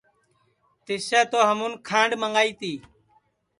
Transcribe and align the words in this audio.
تِسیں 0.85 1.25
تو 1.31 1.39
ہمون 1.49 1.71
کھانٚڈؔ 1.87 2.11
منٚگائی 2.21 2.51
تی 2.59 2.73